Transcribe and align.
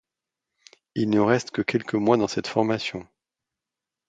Il 0.95 1.11
ne 1.11 1.19
reste 1.19 1.51
que 1.51 1.61
quelques 1.61 1.93
mois 1.93 2.17
dans 2.17 2.27
cette 2.27 2.47
formation. 2.47 3.07